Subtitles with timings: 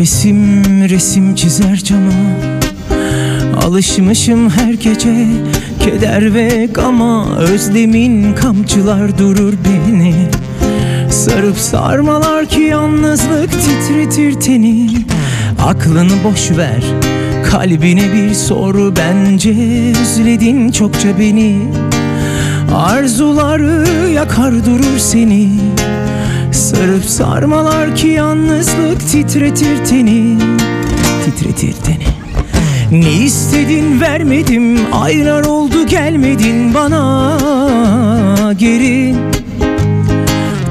[0.00, 2.12] Nefesim resim çizer cama.
[3.62, 5.26] Alışmışım her gece
[5.80, 7.36] Keder ve gama.
[7.36, 10.14] Özlemin kamçılar durur beni.
[11.10, 14.90] Sarıp sarmalar ki yalnızlık titretir teni.
[15.64, 16.84] Aklını boş ver
[17.50, 19.50] Kalbine bir soru bence
[20.02, 21.58] Özledin çokça beni.
[22.74, 25.48] Arzuları yakar durur seni
[26.60, 30.38] Sarıp sarmalar ki yalnızlık titretir teni
[31.24, 32.06] Titretir teni.
[33.02, 39.14] Ne istedin vermedim Aylar oldu gelmedin bana geri.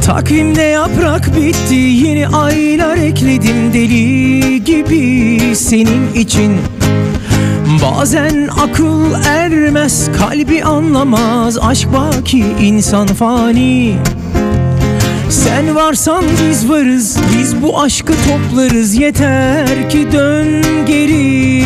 [0.05, 6.57] Takvimde yaprak bitti Yeni aylar ekledim deli gibi senin için.
[7.83, 13.95] Bazen akıl ermez kalbi anlamaz Aşk baki insan fani
[15.29, 18.95] sen varsan biz varız Biz bu aşkı toplarız.
[18.95, 21.59] Yeter ki dön geri.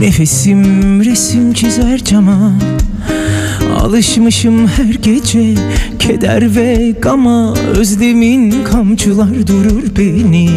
[0.00, 2.52] Nefesim resim çizer cama
[3.84, 5.54] Alışmışım her gece
[5.98, 7.54] keder ve gama.
[7.54, 10.50] Özlemin kamçılar durur beni.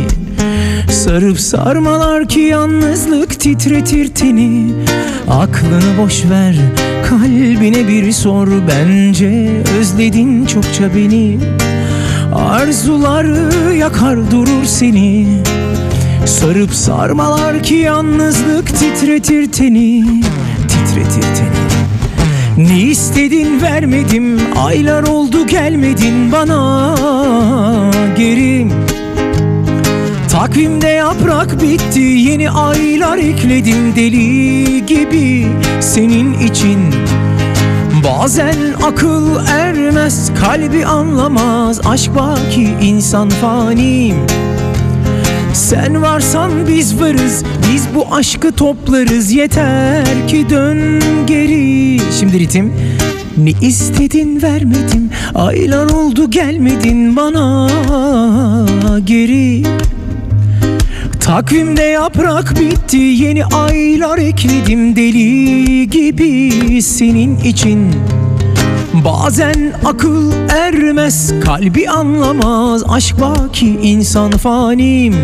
[0.92, 4.74] Sarıp sarmalar ki yalnızlık titretir teni.
[5.30, 6.56] Aklını boş ver
[7.10, 8.48] kalbine bir sor.
[8.68, 11.40] Bence Özledin çokça beni.
[12.36, 15.28] Arzuları yakar durur seni.
[16.26, 20.06] Sarıp sarmalar ki yalnızlık titretir teni.
[20.68, 21.67] Titretir teni
[22.58, 26.96] ne istedin vermedim Aylar oldu gelmedin bana.
[28.18, 28.68] Geri
[30.32, 35.48] Takvimde yaprak bitti Yeni aylar ekledim deli gibi
[35.80, 36.80] Senin için.
[38.04, 44.14] Bazen akıl ermez Kalbi anlamaz Aşk baki insan fani
[45.58, 49.32] sen varsan biz varız Biz bu aşkı toplarız.
[49.32, 52.00] Yeter ki dön geri.
[52.20, 52.74] Şimdi ritim
[53.38, 57.70] Ne istedin vermedim Aylar oldu gelmedin bana
[59.06, 59.64] geri.
[61.20, 64.96] Takvimde yaprak bitti Yeni aylar ekledim.
[64.96, 67.96] Deli gibi Senin için.
[69.06, 72.84] Bazen akıl ermez Kalbi anlamaz.
[72.90, 75.16] Aşk baki insan fanim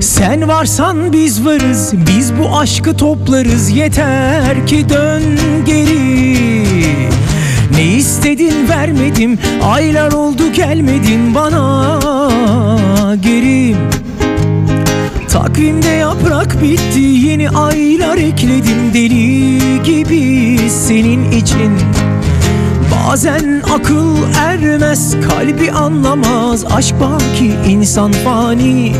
[0.00, 3.70] sen varsan biz varız Biz bu aşkı toplarız.
[3.70, 5.22] Yeter ki dön
[5.66, 6.64] geri.
[7.76, 11.98] Ne istedin vermedim Aylar oldu gelmedin bana
[13.22, 13.76] geri.
[15.28, 18.94] Takvimde yaprak bitti Yeni aylar ekledim.
[18.94, 21.72] Deli gibi Senin için.
[22.92, 26.64] Bazen akıl ermez Kalbi anlamaz.
[26.74, 28.92] Aşk baki insan fani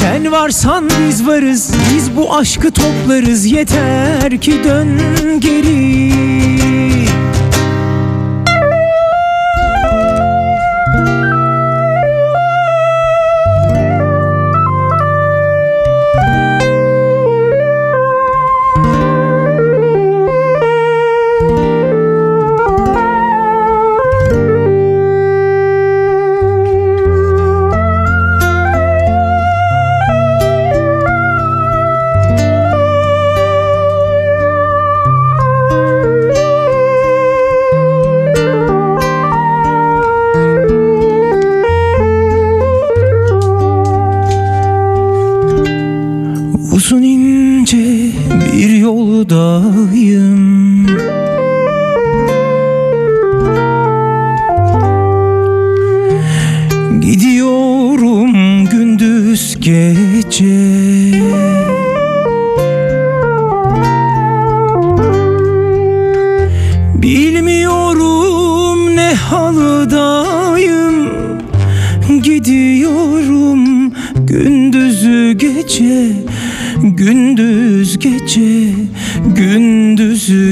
[0.00, 3.46] sen varsan biz varız Biz bu aşkı toplarız.
[3.46, 5.00] Yeter ki dön
[5.40, 6.99] geri
[49.24, 49.49] da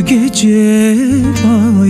[0.08, 1.04] gece
[1.44, 1.87] ay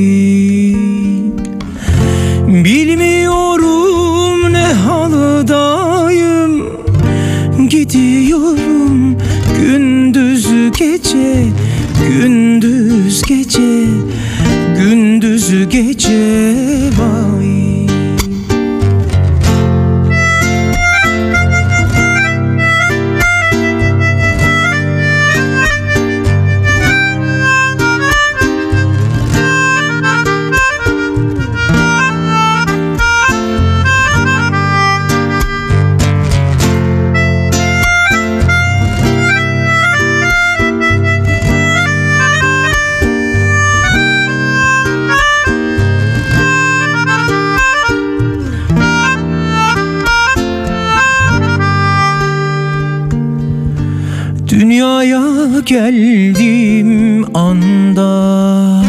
[55.69, 58.82] geldim anda.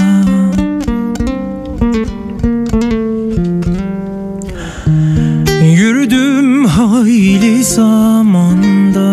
[5.63, 9.09] Yürüdüm hayli zamanda.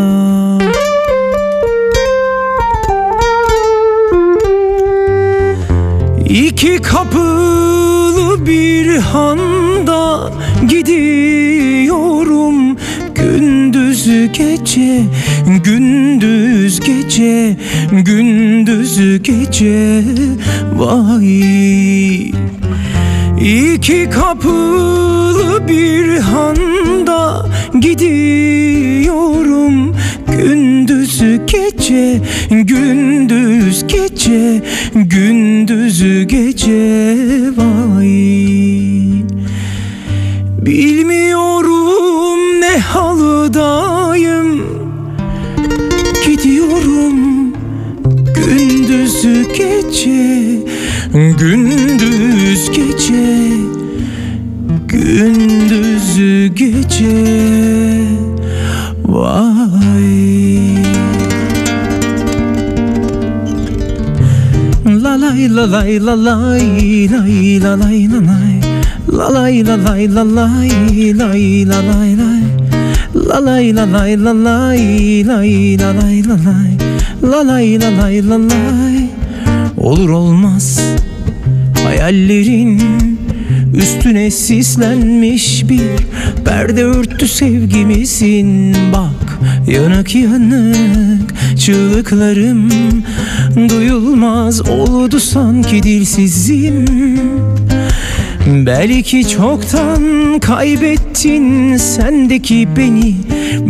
[6.29, 10.31] İki kapılı bir handa
[10.69, 12.77] gidiyorum
[13.15, 14.09] Gündüz
[14.77, 15.01] gece,
[15.65, 17.57] gündüz gece,
[17.93, 20.03] gündüz gece.
[20.75, 22.31] Vay
[23.41, 27.47] İki kapılı bir handa
[27.81, 29.47] gidiyorum.
[30.39, 32.21] Gündüz gece,
[32.51, 34.63] gündüz gece,
[34.95, 37.26] gündüz gece
[49.87, 50.59] gece,
[51.13, 53.51] gündüz gece,
[54.89, 56.19] gündüz
[56.55, 58.07] gece
[59.05, 59.67] Vay
[64.87, 68.61] La lay la lay la lay lay la lay la lay
[69.09, 72.43] La lay la lay la lay lay la lay lay
[73.15, 76.77] La lay la lay la lay lay la lay la lay
[77.23, 79.16] La lay la lay la lay
[79.87, 80.81] Olur olmaz.
[81.85, 82.81] Hayallerin
[83.75, 86.07] Üstüne sislenmiş bir
[86.45, 92.69] perde örtü sevgimizin Bak yanık yanık çığlıklarım
[93.69, 94.69] Duyulmaz.
[94.69, 96.85] Oldu sanki dilsizim.
[98.47, 101.77] Belki çoktan kaybettin.
[101.77, 103.15] Sendeki beni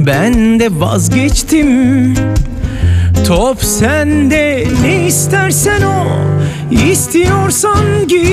[0.07, 2.15] Ben de vazgeçtim
[3.27, 6.07] Top sende ne istersen o.
[6.91, 8.27] İstiyorsan git.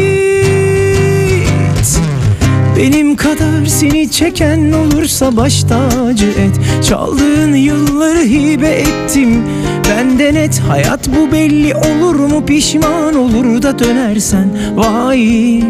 [2.77, 6.85] Benim kadar seni çeken olursa baş tacı et.
[6.89, 9.43] Çaldığın yılları hibe ettim.
[9.89, 11.75] Benden et hayat bu belli.
[11.75, 14.47] Olur mu pişman olur da dönersen?
[14.75, 15.63] Vay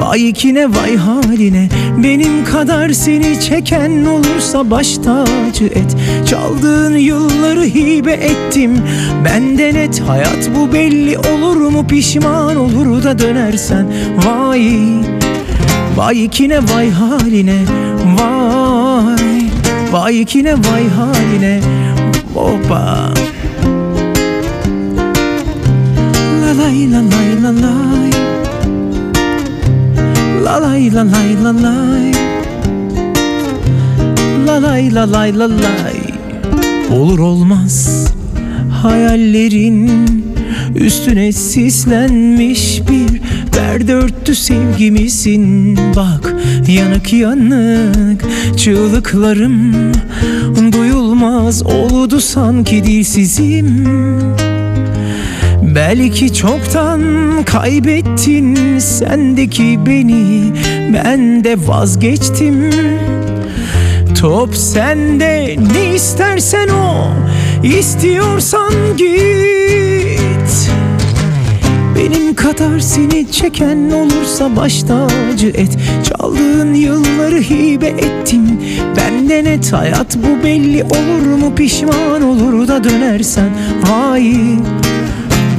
[0.00, 1.68] Vay kine vay haline.
[1.96, 5.96] Benim kadar seni çeken olursa baş tacı et.
[6.26, 8.78] Çaldığın yılları hibe ettim.
[9.24, 11.86] Benden et hayat bu belli olur mu?
[11.86, 13.86] Pişman olur da dönersen.
[14.26, 14.80] Vay
[15.96, 17.58] Vay kine vay haline.
[18.18, 19.50] Vay
[19.92, 21.60] Vay kine vay haline.
[22.34, 23.14] Hoppa.
[26.42, 28.10] La lay la lay la lay.
[28.10, 28.29] La
[30.80, 32.12] lay la lay la lay.
[34.46, 36.00] La lay la lay la lay.
[36.90, 38.06] Olur olmaz
[38.82, 39.90] hayallerin
[40.74, 43.20] Üstüne sislenmiş bir
[43.52, 46.34] perde örttü sevgimizin Bak
[46.68, 48.24] yanık yanık
[48.56, 49.72] çığlıklarım
[50.72, 51.62] Duyulmaz.
[51.62, 53.86] Oldu sanki dilsizim
[55.74, 57.02] Belki çoktan
[57.44, 60.52] kaybettin sendeki beni
[60.94, 62.70] Ben de vazgeçtim.
[64.20, 67.10] Top sende ne istersen o
[67.62, 70.70] istiyorsan git.
[71.96, 75.78] Benim kadar seni çeken olursa baş tacı et.
[76.04, 78.60] Çaldığın yılları hibe ettim.
[78.96, 81.54] Benden et hayat bu belli olur mu?
[81.54, 83.50] Pişman olur da dönersen.
[83.82, 84.34] Vay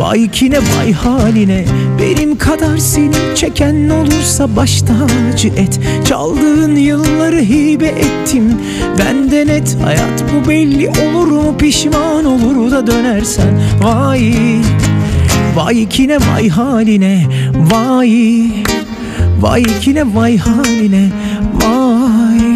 [0.01, 1.65] Vay kine vay haline.
[1.99, 5.79] Benim kadar seni çeken olursa baş tacı et.
[6.05, 8.53] Çaldığın yılları hibe ettim.
[8.99, 11.57] Benden et hayat bu belli olur mu?
[11.57, 13.61] Pişman olur da dönersen.
[13.81, 14.33] Vay
[15.55, 17.25] Vay kine vay haline.
[17.71, 18.43] Vay
[19.41, 21.09] Vay kine vay haline.
[21.53, 22.55] Vay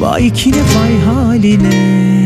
[0.00, 2.17] Vay kine vay haline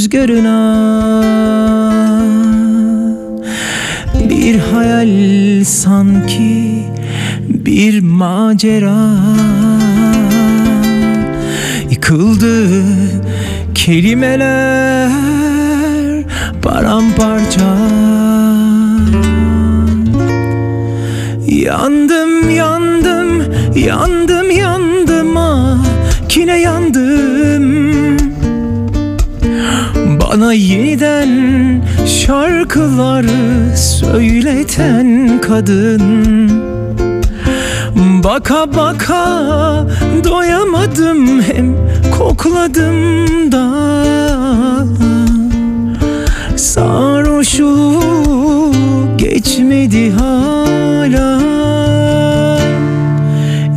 [0.00, 0.60] rüzgarına
[4.30, 6.84] Bir hayal sanki
[7.48, 9.10] bir macera
[11.90, 12.68] Yıkıldı.
[13.74, 15.10] Kelimeler
[16.62, 17.76] paramparça.
[21.46, 23.42] Yandım yandım
[23.76, 25.84] yandım yandım ah
[26.28, 27.29] kine yandım
[30.32, 36.02] Bana yeniden şarkıları söyleten kadın.
[38.24, 39.86] Baka baka
[40.24, 41.76] doyamadım hem
[42.18, 43.70] kokladım da.
[46.56, 48.02] Sarhoşluğu
[49.16, 51.40] geçmedi hala.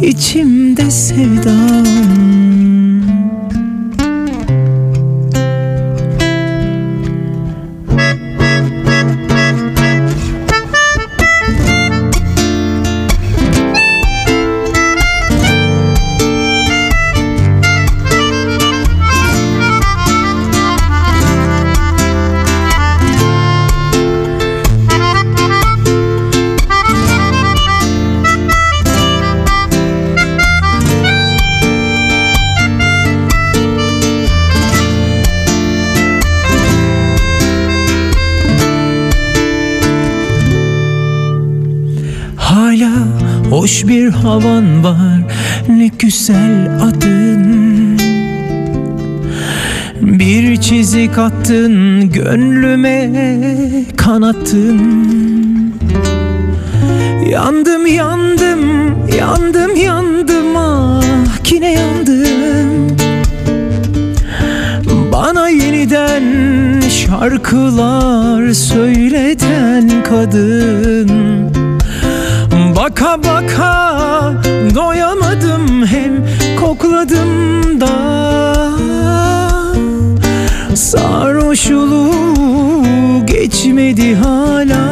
[0.02, 2.12] İçimde sevdam
[43.54, 45.20] hoş bir havan var
[45.70, 47.98] Ne güzel adın.
[50.02, 53.12] Bir çizik attın Gönlüme
[53.98, 54.80] kanattın
[57.30, 61.04] Yandım yandım Yandım yandım ah
[61.52, 62.98] Yine yandım.
[65.12, 66.24] Bana yeniden
[66.90, 71.33] şarkılar söyleten kadın
[72.94, 74.34] Baka baka
[74.76, 76.26] doyamadım hem
[76.60, 77.96] kokladım da.
[80.76, 82.14] Sarhoşluğu
[83.26, 84.84] geçmedi hala.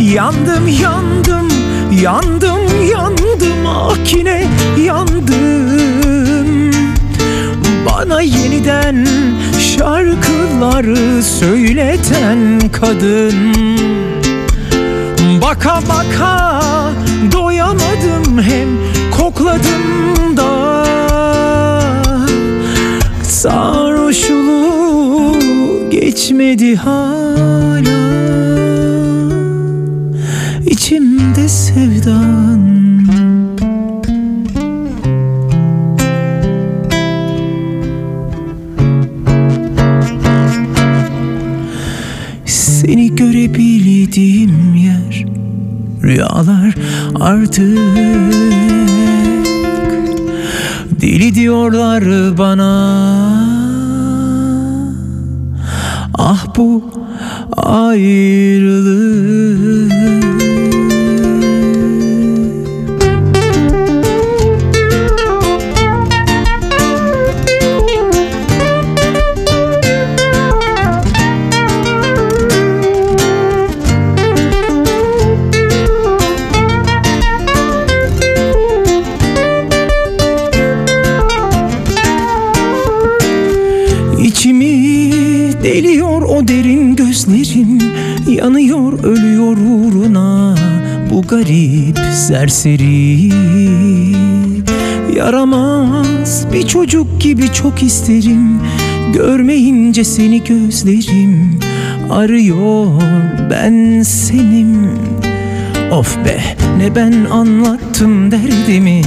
[0.00, 1.48] Yandım yandım
[2.02, 4.46] yandım yandım ah yine
[4.84, 5.70] yandım.
[7.86, 9.06] Bana yeniden
[9.58, 13.54] şarkıları söyleten kadın
[15.60, 16.62] Baka baka
[17.32, 18.68] doyamadım hem
[19.10, 20.84] kokladım da.
[23.22, 24.30] Sarhoşluğu
[25.90, 28.00] geçmedi hala.
[30.66, 32.39] İçimde sevdan
[46.20, 46.74] Rüyalar
[47.20, 47.78] artık.
[51.00, 53.00] Deli diyorlar bana.
[56.14, 56.84] Ah bu
[57.56, 59.00] ayrılık
[85.64, 87.82] deliyor o derin gözlerin
[88.28, 90.54] Yanıyor ölüyor uğruna
[91.10, 93.30] bu garip serseri.
[95.16, 98.60] Yaramaz bir çocuk gibi çok isterim
[99.14, 101.60] Görmeyince seni gözlerim
[102.10, 103.02] arıyor
[103.50, 104.90] ben senim
[105.90, 106.40] Of be
[106.78, 109.02] ne ben anlattım derdimi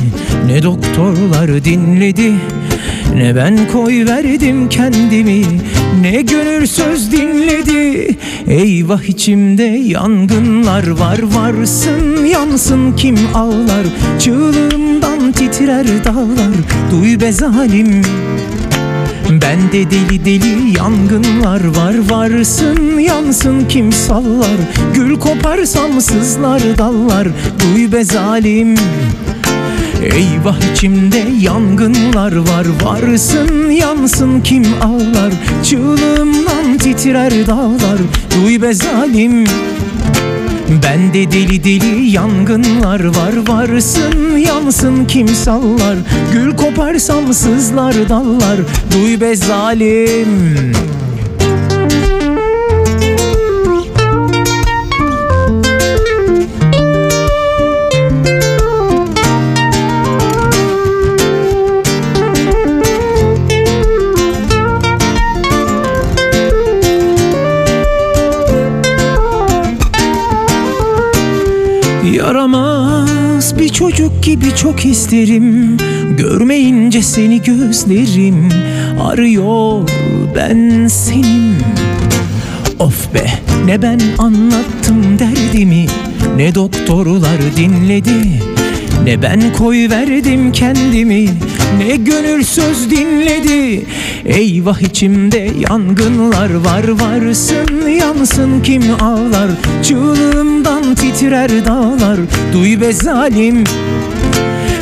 [0.45, 2.33] Ne doktorlar dinledi
[3.15, 5.41] Ne ben koy verdim kendimi
[6.01, 8.15] Ne gönül söz dinledi.
[8.47, 13.85] Eyvah içimde yangınlar var Varsın yansın kim ağlar
[14.19, 16.55] Çığlığımdan titrer dağlar
[16.91, 18.01] Duy be zalim
[19.43, 24.57] Bende deli deli yangınlar var Varsın yansın kim sallar.
[24.93, 27.27] Gül koparsam sızlar dallar
[27.59, 28.75] Duy be zalim.
[30.03, 35.33] Eyvah içimde yangınlar var Varsın yansın kim ağlar.
[35.63, 37.99] Çığlığımdan titrer dağlar
[38.35, 39.43] Duy be zalim
[40.69, 45.97] Bende deli deli yangınlar var Varsın yansın kim sallar
[46.33, 48.59] Gül koparsam sızlar dallar.
[48.91, 50.73] Duy be zalim
[73.73, 75.77] çocuk gibi çok isterim.
[76.17, 78.49] Görmeyince seni gözlerim
[79.01, 79.89] Arıyor
[80.35, 81.57] ben senim.
[82.79, 83.25] Of be
[83.65, 85.85] ne ben anlattım derdimi
[86.37, 88.52] Ne doktorlar dinledi
[89.05, 91.25] Ne ben koy verdim kendimi
[91.77, 93.85] Ne gönül söz dinledi.
[94.25, 99.49] Eyvah içimde yangınlar var Varsın yansın kim ağlar.
[99.83, 102.19] Çığlığımdan titrer dağlar
[102.53, 103.63] Duy be zalim.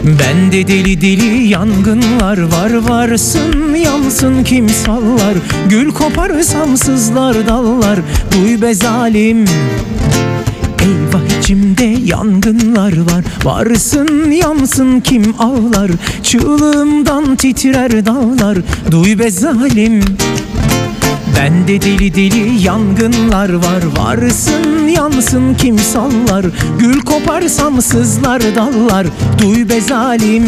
[0.03, 5.33] Bende deli deli yangınlar var Varsın yansın kim sallar.
[5.69, 7.99] Gül koparsam sızlar dallar
[8.31, 9.45] Duy be zalim
[10.81, 13.23] Eyvah içimde yangınlar var.
[13.43, 15.91] Varsın yansın kim ağlar?
[16.23, 18.57] Çığlığımdan titrer dağlar.
[18.91, 20.01] Duy be zalim.
[21.37, 23.83] Bende deli deli yangınlar var.
[23.97, 26.45] Varsın yansın kim sallar?
[26.79, 29.07] Gül koparsam sızlar dallar.
[29.41, 30.43] Duy be zalim